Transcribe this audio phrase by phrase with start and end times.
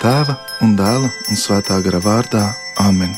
[0.00, 0.32] Tēva
[0.64, 2.46] un dēla un svētā gara vārdā
[2.80, 3.10] Āmen.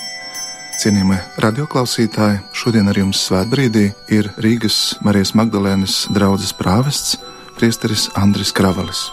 [0.83, 7.21] Cienījamie radioklausītāji, šodien ar jums svētbrīdī ir Rīgas Marijas Magdalēnas draugs prāvests,
[7.55, 9.05] priesteris Andris Kravalis.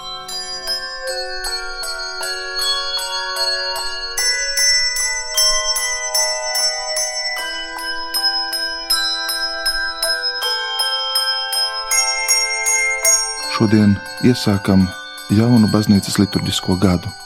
[13.53, 14.89] Šodien iesākam
[15.29, 17.19] jaunu baznīcas liturģisko gadu.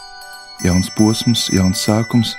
[0.64, 2.34] Jauns posms, jauns sākums,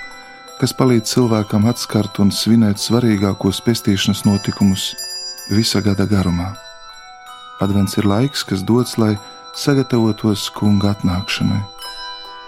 [0.59, 4.93] kas palīdz cilvēkam atskart un svinēt svarīgākos pestīšanas notikumus
[5.51, 6.51] visa gada garumā.
[7.61, 9.13] Advents ir laiks, kas dots, lai
[9.55, 11.61] sagatavotos kunga atnākšanai.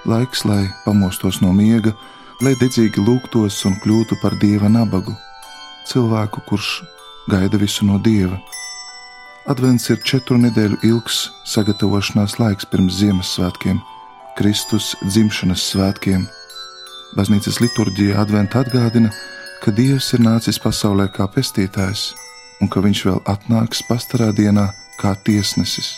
[0.09, 1.93] Laiks, lai pamostos no miega,
[2.41, 5.15] lai dedzīgi lūgtos un kļūtu par dieva nabagu,
[5.87, 6.77] cilvēku, kurš
[7.29, 8.39] gaida visu no dieva
[9.47, 13.77] Advents ir četru nedēļu ilgs sagatavošanās laiks pirms Ziemassvētkiem,
[14.37, 16.27] Kristus dzimšanas svētkiem.
[17.17, 19.09] Baznīcas liturģija Adventa atgādina,
[19.63, 22.11] ka Dievs ir nācis pasaulē kā pestītājs
[22.61, 24.67] un ka Viņš vēl atnāks pastarā dienā
[25.01, 25.95] kā tiesnesis.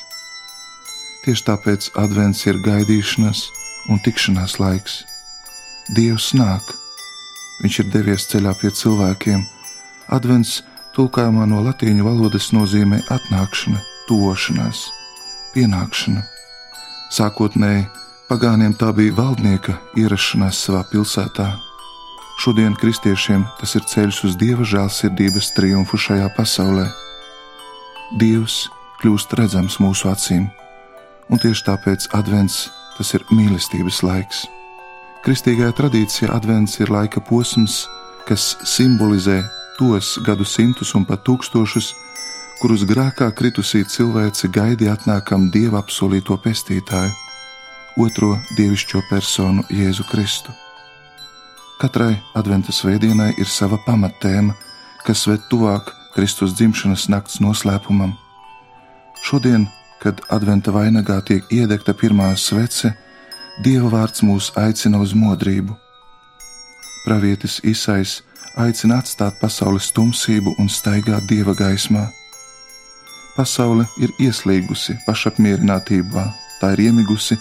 [1.26, 3.44] Tieši tāpēc Advents ir gaidīšanas
[3.92, 5.02] un tikšanās laiks.
[6.00, 6.64] Dievs nāk,
[7.60, 9.44] Viņš ir devies ceļā pie cilvēkiem.
[10.16, 10.62] Advents
[10.96, 14.88] tulkojumā no latīņu valodas nozīmē atnākšana, tuvošanās,
[15.52, 16.24] pienākšana.
[17.12, 17.90] Sākotnēji
[18.30, 21.48] pagāniem tā bija valdnieka ierašanās savā pilsētā.
[22.40, 26.86] Šodien kristiešiem tas ir ceļš uz dieva žēlsirdības triumfu šajā pasaulē.
[28.22, 28.68] Dievs
[29.02, 30.46] kļūst redzams mūsu acīm,
[31.30, 34.44] un tieši tāpēc advents tas ir mīlestības laiks.
[35.26, 37.88] Kristīgajā tradīcijā advents ir laika posms,
[38.30, 39.42] kas simbolizē
[39.80, 41.90] tos gadsimtus un pat tūkstošus,
[42.62, 47.29] kurus grēkā kritusī cilvēce gaidīja atnākam dieva apsolīto pestītāju,
[47.98, 50.54] otro dievišķo personu Jēzu Kristu.
[51.80, 54.54] Katrai adventa svētdienai ir sava pamattēma,
[55.08, 58.16] kas ved tuvāk Kristus dzimšanas nakts noslēpumam.
[59.24, 59.68] Šodien,
[60.04, 62.94] kad adventa vainagā tiek iedegta pirmā svece,
[63.60, 65.74] Dieva vārds mūs aicina uz modrību.
[67.04, 68.22] Pravietis Isais
[68.56, 72.06] aicina atstāt pasaules tumsību un staigāt dieva gaismā.
[73.36, 76.24] Pasaule ir ieslīgusi pašapmierinātībā,
[76.62, 77.36] tā ir iemigusi,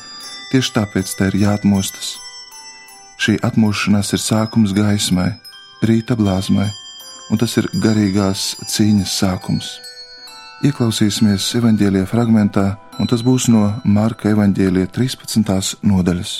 [0.53, 2.16] tieši tāpēc tā ir jāatmostas.
[3.19, 5.32] Šī atmošanās ir sākums gaismai,
[5.82, 6.69] rīta blāzmai,
[7.31, 9.72] un tas ir garīgās cīņas sākums.
[10.64, 12.66] Ieklausīsimies evanģēlijā fragmentā,
[12.98, 15.82] un tas būs no Marka evanģēlijā 13.
[15.86, 16.32] nodaļas.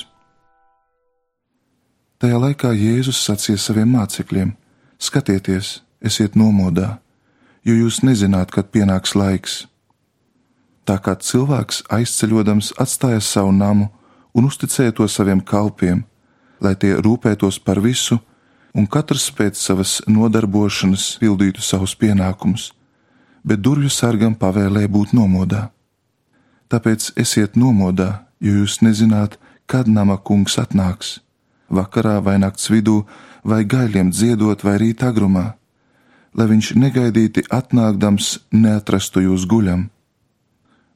[2.19, 4.57] Tajā laikā Jēzus sacīja saviem mācekļiem:
[4.99, 6.97] Skatieties, esiet nomodā,
[7.63, 9.61] jo jūs nezināt, kad pienāks laiks.
[10.83, 13.91] Tā kā cilvēks aizceļodams atstāja savu namu
[14.35, 16.05] un uzticēja to saviem kalpiem,
[16.61, 18.19] lai tie rūpētos par visu,
[18.75, 22.73] un katrs pēc savas nodarbošanas pildītu savus pienākumus,
[23.45, 25.69] bet durvju sargam pavēlēja būt nomodā.
[26.69, 31.19] Tāpēc esiet nomodā, jo jūs nezināt, kad nama kungs atnāks
[31.69, 33.05] vakarā vai nakts vidū,
[33.45, 35.55] vai gaļiem dziedot, vai rīt agrumā,
[36.35, 39.89] lai viņš negaidīti atnākdams neatrastu jūs guļam.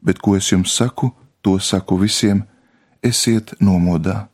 [0.03, 1.13] Bet ko es jums saku,
[1.43, 2.45] to saku visiem:
[3.03, 4.29] esiet nomodā.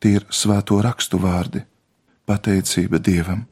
[0.00, 1.64] Tie ir svēto rakstu vārdi-
[2.28, 3.46] pateicība Dievam!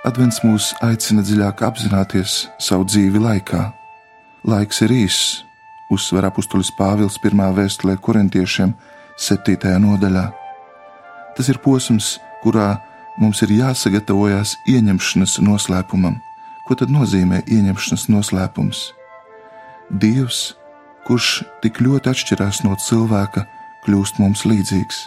[0.00, 3.66] Advents mūs aicina dziļāk apzināties savu dzīvi laikā.
[4.48, 5.42] Laiks ir īss,
[5.92, 8.72] uzsver apustulis Pāvils pirmā vēstulē korintiešiem,
[9.20, 9.74] 7.
[9.84, 10.22] nodaļā.
[11.36, 12.78] Tas ir posms, kurā
[13.20, 16.16] mums ir jāsagatavojas ieņemšanas noslēpumam.
[16.64, 18.82] Ko tad nozīmē ieņemšanas noslēpums?
[19.92, 20.54] Dievs,
[21.04, 23.44] kurš tik ļoti atšķirās no cilvēka,
[23.84, 25.04] kļūst mums līdzīgs.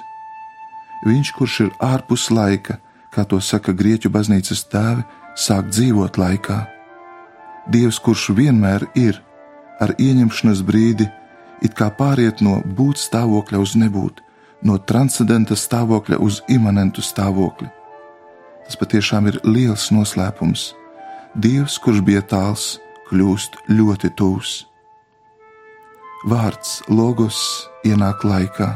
[1.09, 2.77] Viņš, kurš ir ārpus laika,
[3.13, 5.03] kā to saka Grieķu baznīcas tēvi,
[5.37, 6.59] sāk dzīvot laikā.
[7.71, 9.21] Dievs, kurš vienmēr ir
[9.81, 11.07] ar ieņemšanas brīdi,
[11.63, 14.19] it kā pāriet no būt stāvokļa uz nebūt,
[14.67, 17.69] no transcendenta stāvokļa uz imanentu stāvokli.
[18.63, 20.71] Tas patiešām ir liels noslēpums.
[21.35, 22.77] Dievs, kurš bija tāls,
[23.09, 24.63] kļūst ļoti tūs.
[26.29, 27.39] Vārds logos
[27.83, 28.69] ienāk laikā.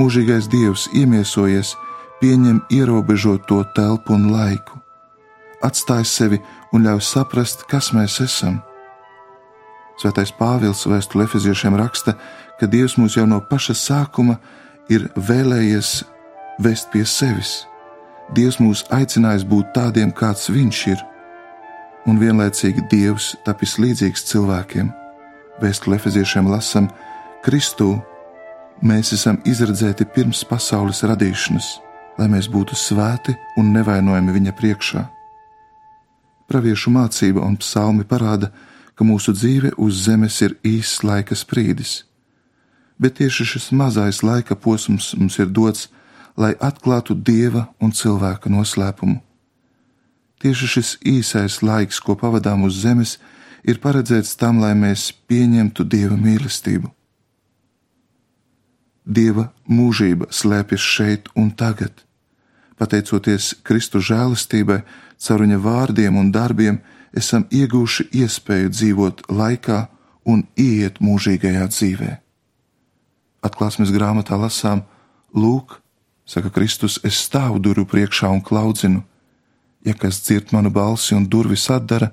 [0.00, 1.74] Mūžīgais Dievs iemiesojies
[2.20, 4.80] pieņem ierobežoto telpu un laiku,
[5.64, 6.40] atstāj sevi
[6.72, 8.60] un ļauj saprast, kas mēs esam.
[9.96, 12.16] Svētais Pāvils vēstulē Efeziešiem raksta,
[12.60, 14.36] ka Dievs mūs jau no paša sākuma
[14.92, 16.02] ir vēlējies
[16.62, 17.64] vest pie sevis.
[18.36, 21.02] Dievs mūs aicinājis būt tādiem, kāds Viņš ir,
[22.06, 24.90] un vienlaicīgi Dievs tapis līdzīgs cilvēkiem.
[25.62, 26.90] Vēstulē Efeziešiem lasam,
[27.46, 27.94] Kristū
[28.84, 31.76] mēs esam izredzēti pirms pasaules radīšanas,
[32.18, 35.02] lai mēs būtu svēti un nevainojami Viņa priekšā.
[36.46, 38.52] Praviešu mācība un psalmi parāda,
[38.94, 42.04] ka mūsu dzīve uz zemes ir īss laika sprīdis.
[42.98, 45.88] Bet tieši šis mazais laika posms mums ir dots,
[46.36, 49.20] lai atklātu dieva un cilvēka noslēpumu.
[50.40, 53.16] Tieši šis īsais laiks, ko pavadām uz zemes,
[53.64, 56.92] ir paredzēts tam, lai mēs pieņemtu dieva mīlestību.
[59.06, 62.05] Dieva mūžība slēpjas šeit un tagad.
[62.76, 64.82] Pateicoties Kristu žēlastībai,
[65.16, 66.80] caur viņa vārdiem un darbiem,
[67.16, 69.86] esam iegūši iespēju dzīvot laikā
[70.28, 72.12] un iet mūžīgajā dzīvē.
[73.46, 74.82] Atklāsmes grāmatā lasām:
[75.32, 75.78] Lūk,
[76.28, 79.04] saka Kristus, es stāvu durvju priekšā un klaudzinu.
[79.86, 82.10] Ja kas dzird manu balsi un durvis atdara,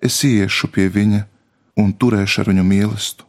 [0.00, 1.24] es iešu pie viņa
[1.82, 3.26] un turēšu ar viņu mīlestību.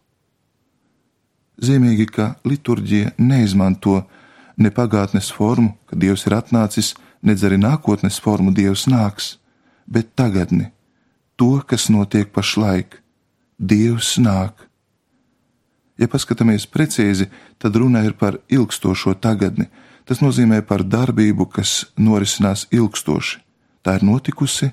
[1.58, 4.04] Zīmīgi, ka liturģija neizmanto
[4.58, 9.38] ne pagātnes formu, ka Dievs ir atnācis, nedz arī nākotnes formu Dievs nāks,
[9.86, 10.72] bet tagadni,
[11.38, 13.02] to, kas notiek pašlaik.
[13.58, 14.68] Dievs nāk.
[15.98, 17.26] Ja paskatāmies precīzi,
[17.58, 19.66] tad runa ir par ilgstošo tagadni.
[20.06, 23.42] Tas nozīmē par darbību, kas norisinās ilgstoši.
[23.82, 24.70] Tā ir notikusi,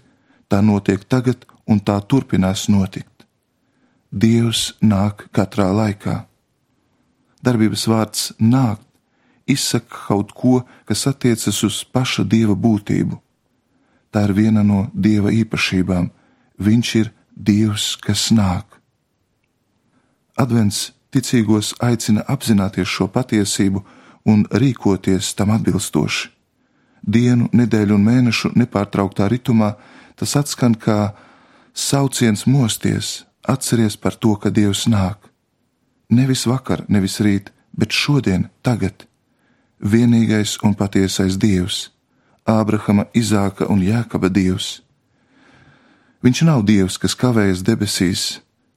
[0.52, 3.24] tā notiek tagad, un tā turpinās notikt.
[4.12, 6.26] Dievs nāk katrā laikā.
[7.44, 8.84] Darbības vārds nākt
[9.46, 13.20] izsaka kaut ko, kas attiecas uz paša dieva būtību.
[14.10, 16.10] Tā ir viena no dieva īpašībām.
[16.62, 18.78] Viņš ir Dievs, kas nāk.
[20.38, 23.82] Advents ticīgos aicina apzināties šo patiesību
[24.30, 26.30] un rīkoties tam atbilstoši.
[27.02, 29.74] Dienu, nedēļu un mēnešu nepārtrauktā ritumā
[30.16, 31.12] tas atskan kā
[31.74, 35.18] sauciens mosties, atceries par to, ka Dievs nāk.
[36.08, 39.08] Nevis vakar, nevis rīt, bet šodien, tagad
[39.84, 41.90] vienīgais un patiesais Dievs,
[42.48, 44.80] Ābrahama, Izāka un Jākaba Dievs.
[46.24, 48.24] Viņš nav Dievs, kas kavējas debesīs,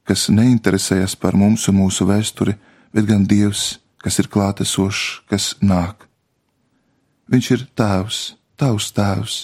[0.07, 2.57] kas neinteresējas par mums un mūsu vēsturi,
[2.91, 6.07] bet gan Dievs, kas ir klātesošs, kas nāk.
[7.31, 8.19] Viņš ir Tēvs,
[8.59, 9.37] Tavs Tēvs,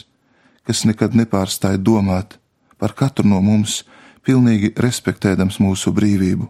[0.63, 2.37] kas nekad nepārstāja domāt
[2.79, 3.81] par katru no mums,
[4.23, 6.47] pilnīgi respektēdams mūsu brīvību.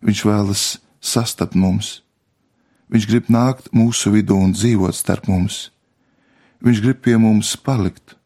[0.00, 0.64] Viņš vēlas
[1.00, 2.00] sastapt mums,
[2.90, 5.68] Viņš grib nākt mūsu vidū un dzīvot starp mums.
[6.60, 8.16] Viņš grib pie mums palikt.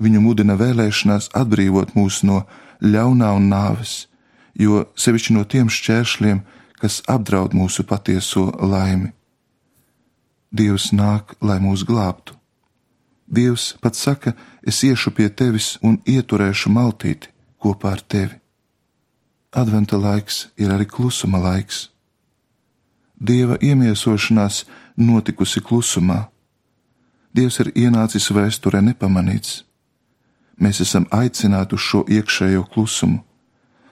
[0.00, 2.42] Viņu mudina vēlēšanās atbrīvot mūs no
[2.82, 4.08] ļaunā un nāves,
[4.56, 6.42] jo sevišķi no tiem šķēršļiem,
[6.80, 9.12] kas apdraud mūsu patieso laimi.
[10.50, 12.34] Dievs nāk, lai mūs glābtu.
[13.30, 14.34] Dievs pats saka,
[14.66, 17.30] es iešu pie tevis un ieturēšu maltīti
[17.62, 18.40] kopā ar tevi.
[19.54, 21.90] Adventa laiks ir arī klusuma laiks.
[23.20, 24.64] Dieva iemiesošanās
[24.96, 26.30] notikusi klusumā.
[27.36, 29.60] Dievs ir ienācis vēsturē nepamanīts.
[30.60, 33.20] Mēs esam aicināti uz šo iekšējo klusumu,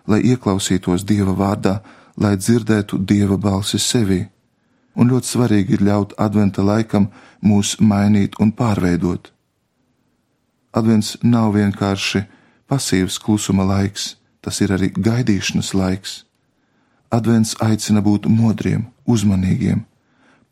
[0.09, 1.79] lai ieklausītos Dieva vārdā,
[2.17, 4.25] lai dzirdētu Dieva balsi sevī,
[4.97, 7.11] un ļoti svarīgi ir ļaut adventa laikam
[7.45, 9.31] mūs mainīt un pārveidot.
[10.73, 12.25] Advents nav vienkārši
[12.69, 16.23] pasīvs klusuma laiks, tas ir arī gaidīšanas laiks.
[17.13, 19.83] Advents aicina būt modriem, uzmanīgiem,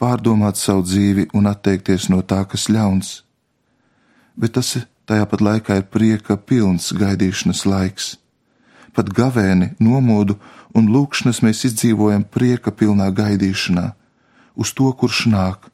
[0.00, 3.12] pārdomāt savu dzīvi un atteikties no tā, kas ļauns.
[4.36, 4.74] Bet tas
[5.08, 8.16] tajā pat laikā ir prieka pilns gaidīšanas laiks.
[8.96, 10.38] Pat gavēni, nomodu
[10.76, 13.90] un lūkšanas mēs izdzīvojam prieka pilnā gaidīšanā,
[14.56, 15.68] uz to, kurš nāk,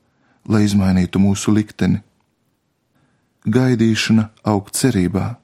[0.48, 2.02] lai izmainītu mūsu likteni.
[3.46, 5.36] Gaidīšana aug cerībā.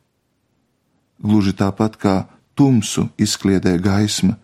[1.23, 2.16] Gluži tāpat kā
[2.59, 4.37] tumsu izkliedē gaisma,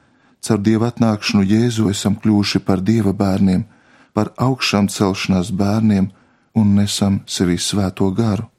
[0.45, 3.65] Caur dieva atnākšanu Jēzu esam kļuvuši par dieva bērniem,
[4.13, 6.11] par augšām celšanās bērniem
[6.55, 8.51] un nesam sevī svēto garu.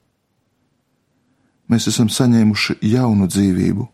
[1.70, 3.86] Mēs esam saņēmuši jaunu dzīvību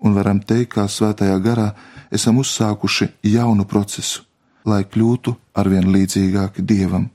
[0.00, 1.68] un varam teikt, kā svētajā garā
[2.10, 4.24] esam uzsākuši jaunu procesu,
[4.64, 7.10] lai kļūtu arvien līdzīgāki dievam.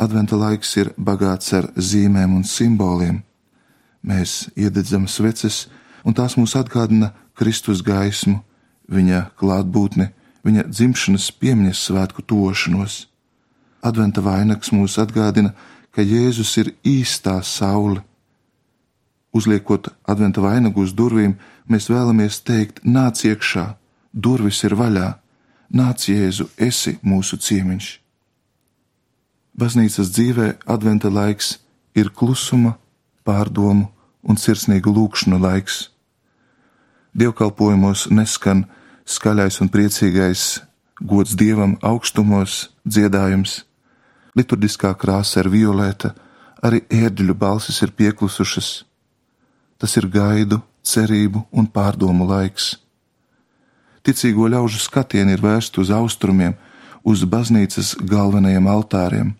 [0.00, 3.22] Adventa laiks ir bagāts ar zīmēm un simboliem.
[4.04, 5.66] Mēs iededzam sveces,
[6.04, 8.42] un tās mums atgādina Kristus gaismu,
[8.92, 10.10] viņa klātbūtne,
[10.46, 13.06] viņa dzimšanas piemiņas svētku tošanos.
[13.82, 15.52] Adventa vainags mūs atgādina,
[15.94, 18.02] ka Jēzus ir īstā saule.
[19.36, 21.36] Uzliekot adventa vainagu uz durvīm,
[21.68, 23.66] mēs vēlamies teikt: nāc iekšā,
[24.12, 25.12] durvis ir vaļā,
[25.72, 27.88] nāc Jēzu, esi mūsu ciemiņš.
[29.56, 31.56] Baznīcas dzīvē adventa laiks
[31.96, 32.76] ir klusuma,
[33.24, 33.88] pārdomu
[34.22, 35.86] un sirsnīgu lūkšanu laiks.
[37.16, 38.66] Dievkalpojumos neskan
[39.08, 40.42] skaļais un priecīgais
[41.00, 43.62] gods dievam augstumos dziedājums,
[44.36, 46.12] liturģiskā krāsa ir violēta,
[46.64, 48.70] arī ērģeļu balsis ir pieklusušas.
[49.80, 52.76] Tas ir gaidu, cerību un pārdomu laiks.
[54.04, 56.54] Ticīgo ļaužu skatieni ir vērsti uz austrumiem,
[57.04, 59.34] uz baznīcas galvenajiem altāriem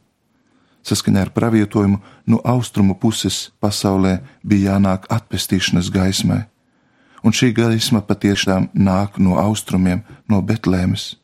[0.87, 6.45] saskaņā ar pravietojumu, no austrumu puses pasaulē bija jānāk atpestīšanas gaismai,
[7.27, 11.17] un šī gaisma patiešām nāk no austrumiem, no Betlēmes.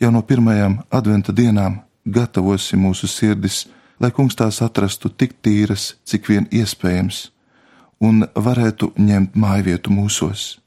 [0.00, 3.66] Jau no pirmajām adventa dienām gatavosim mūsu sirdis,
[4.00, 7.26] lai kungs tās atrastu tik tīras, cik vien iespējams,
[8.00, 10.60] un varētu ņemt mājvietu mūsos.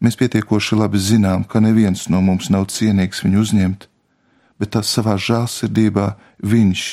[0.00, 3.88] Mēs pietiekoši labi zinām, ka neviens no mums nav cienīgs viņu uzņemt,
[4.60, 6.08] bet tā savā žēlsirdībā
[6.40, 6.86] viņš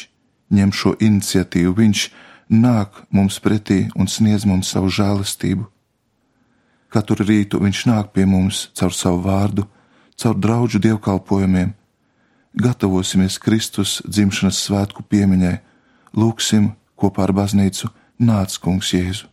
[0.53, 2.05] ņem šo iniciatīvu, viņš
[2.53, 5.65] nāk mums pretī un sniedz mums savu žēlastību.
[6.93, 9.65] Katru rītu viņš nāk pie mums caur savu vārdu,
[10.15, 11.73] caur draugu dievkalpojumiem.
[12.53, 15.55] Gatavosimies Kristus dzimšanas svētku piemiņai,
[16.13, 17.89] lūgsim kopā ar baznīcu
[18.21, 19.25] nāc kungs Jēzu.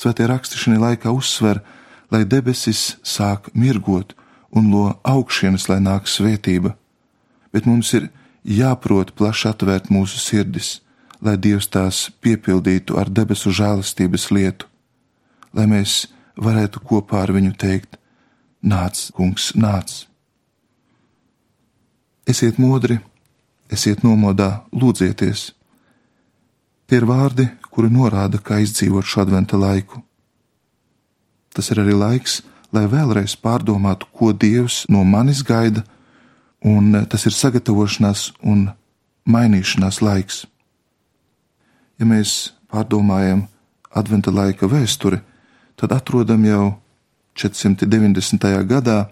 [0.00, 1.60] Svētie raksti šajā laikā uzsver,
[2.08, 4.14] lai debesis sāk mirgot
[4.56, 6.72] un no augšienes, lai nāk svētība,
[7.52, 8.08] bet mums ir
[8.44, 10.78] jāprot plaši atvērt mūsu sirdis,
[11.20, 14.66] lai Dievs tās piepildītu ar debesu žēlastības lietu,
[15.52, 16.06] lai mēs
[16.40, 17.96] varētu kopā ar viņu teikt:
[18.62, 20.04] Nāc, kungs, nāc!
[22.28, 23.00] Esiet modri,
[23.72, 25.50] esiet nomodā, lūdzieties!
[26.90, 30.02] Tie ir vārdi, kuri norāda, kā izdzīvot šo adventa laiku.
[31.54, 32.40] Tas ir arī laiks,
[32.74, 35.84] lai vēlreiz pārdomātu, ko Dievs no manis gaida,
[36.66, 38.68] un tas ir sagatavošanās un
[39.30, 40.44] mainīšanās laiks.
[42.00, 43.44] Ja mēs pārdomājam
[43.92, 45.20] adventa laika vēsturi,
[45.76, 46.64] tad atrodam jau
[47.36, 48.46] 490.
[48.68, 49.10] gadā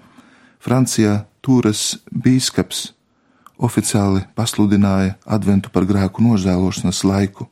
[0.59, 2.88] Francijā Tūras bīskaps
[3.59, 7.49] oficiāli pasludināja adventu par grēku nožēlošanas laiku,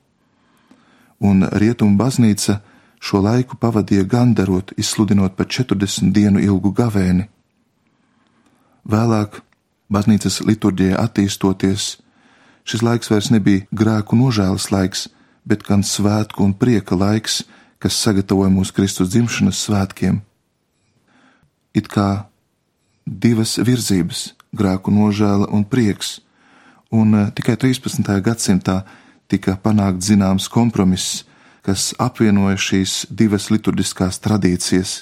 [1.20, 2.60] un Rietumu baznīca
[3.00, 7.28] šo laiku pavadīja gandarot, izsludinot par 40 dienu ilgu gavēni.
[8.86, 9.40] Vēlāk,
[9.92, 11.96] baznīcas liturģijai attīstoties,
[12.66, 15.08] šis laiks vairs nebija grēku nožēlas laiks,
[15.46, 17.44] bet gan svētku un prieka laiks,
[17.78, 20.20] kas sagatavoja mūsu Kristus dzimšanas svētkiem.
[21.74, 22.26] It kā
[23.06, 26.20] divas virzības- grēku nožēla un prieks,
[26.90, 28.20] un eh, tikai 13.
[28.20, 28.84] gadsimtā
[29.28, 31.24] tika panākt zināms kompromiss
[31.66, 35.00] kas apvienoja šīs divas liturģiskās tradīcijas.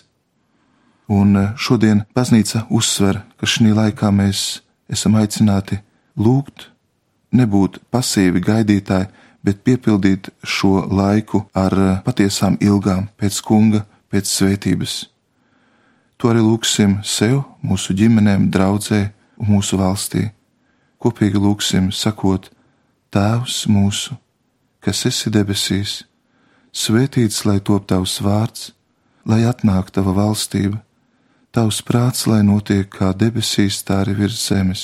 [1.12, 5.82] Un eh, šodien baznīca uzsver, ka šī laikā mēs esam aicināti
[6.16, 6.70] lūgt,
[7.36, 9.10] nebūt pasīvi gaidītāji,
[9.44, 14.96] bet piepildīt šo laiku ar eh, patiesām ilgām pēc kunga, pēc svētības.
[16.18, 19.04] To arī lūgsim sev, mūsu ģimenēm, draudzē
[19.42, 20.30] un mūsu valstī.
[21.02, 22.48] Kopīgi lūgsim, sakot:
[23.12, 24.16] Tēvs mūsu,
[24.80, 26.02] kas esi debesīs,
[26.74, 28.72] Svētīts lai top tavs vārds,
[29.30, 30.80] lai atnāk tava valstība,
[31.54, 34.82] tavs prāts, lai notiek kā debesīs, tā arī virs zemes.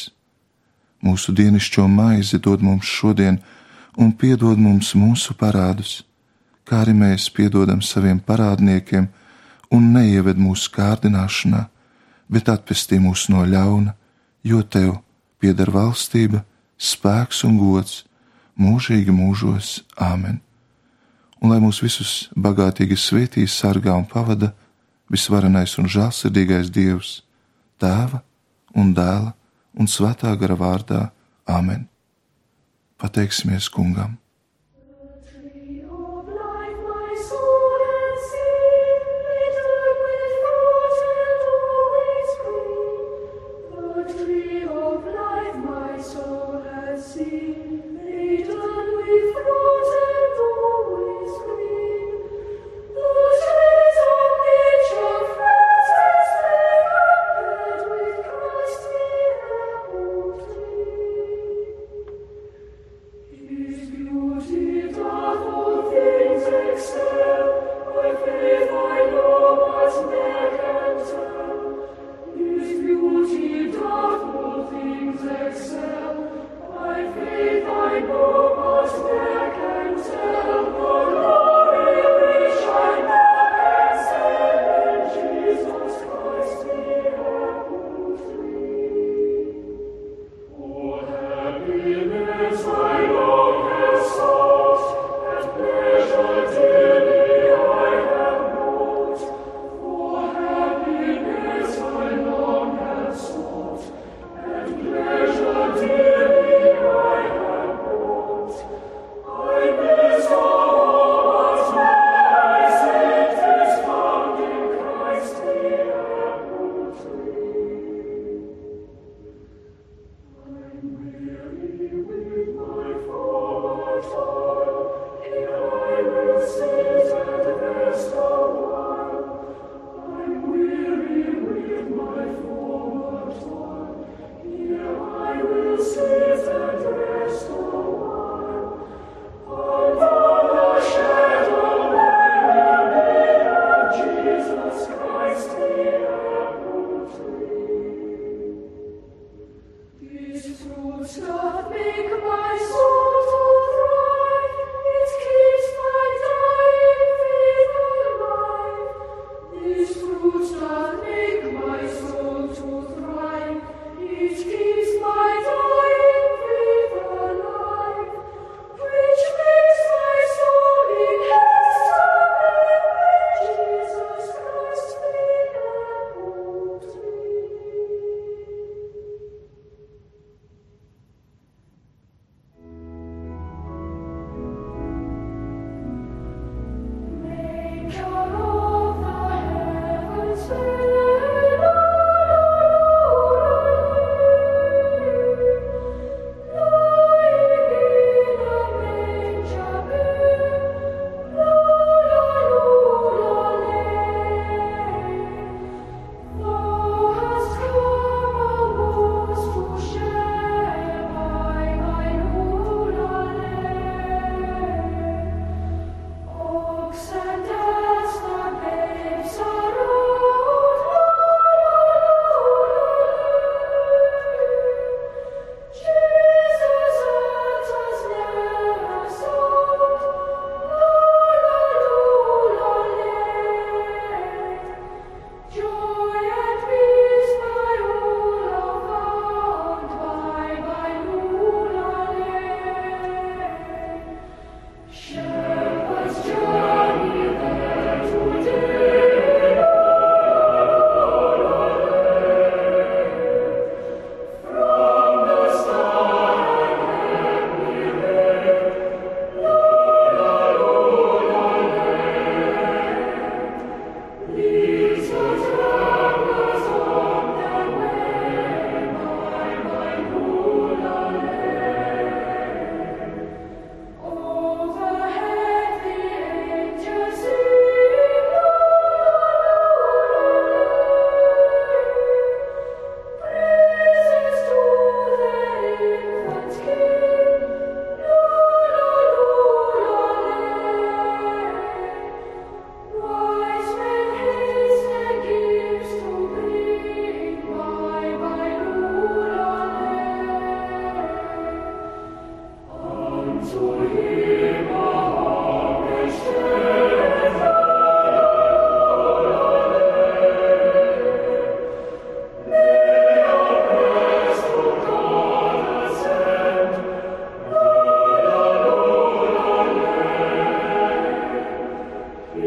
[1.02, 3.40] Mūsu dienascho maizi dod mums šodien,
[4.00, 6.00] un piedod mums mūsu parādus,
[6.64, 9.08] kā arī mēs piedodam saviem parādniekiem,
[9.70, 11.66] un neieved mūsu kārdināšanā,
[12.32, 13.94] bet atpestī mūs no ļauna,
[14.42, 14.96] jo tev
[15.38, 16.44] pieder valstība,
[16.80, 18.04] spēks un gods
[18.58, 19.80] mūžīgi mūžos.
[19.96, 20.40] Āmen!
[21.40, 24.52] un lai mūs visus bagātīgi svētīs, sargā un pavada
[25.10, 27.20] visvarenais un žēlsirdīgais Dievs,
[27.80, 28.20] Tēva
[28.76, 29.32] un Dēla
[29.80, 31.00] un Svētā gara vārdā
[31.48, 31.86] Āmen.
[33.00, 34.18] Pateiksimies Kungam!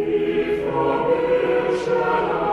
[0.05, 2.52] If the will shall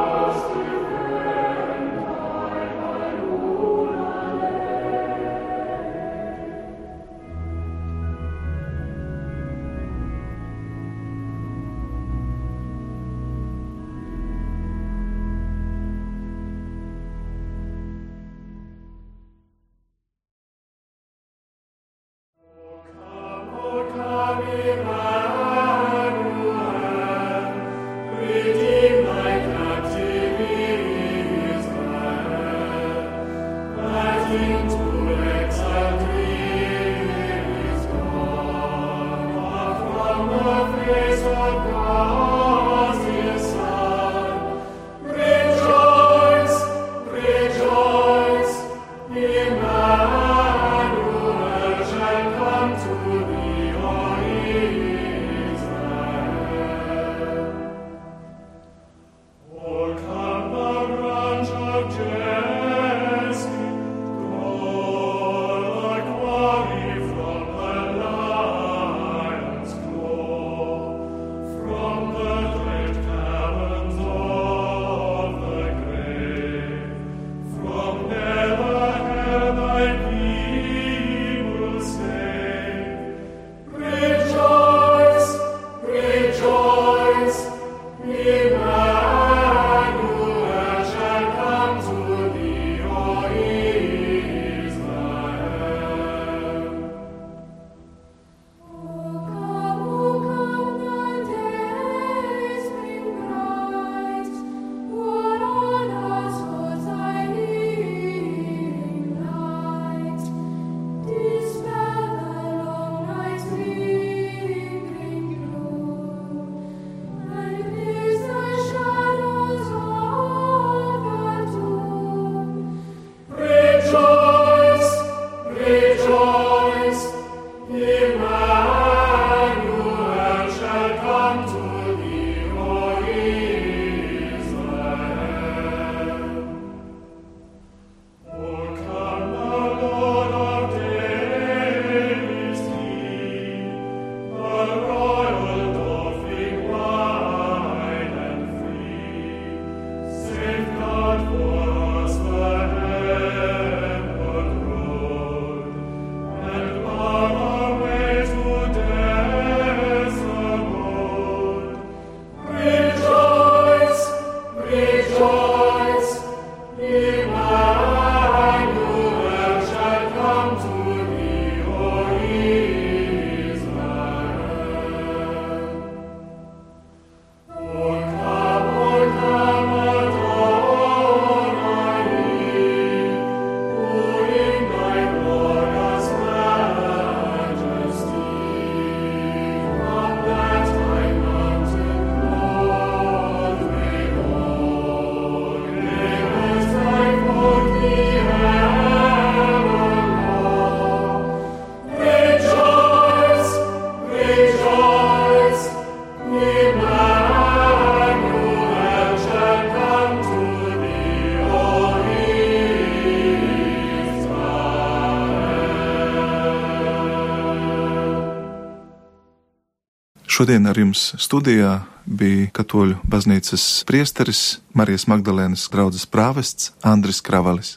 [220.40, 224.38] Šodien ar jums studijā bija Katoļu baznīcas priesteris
[224.72, 227.74] Marijas Magdalēnas draudzes prāvests Andris Kravalis.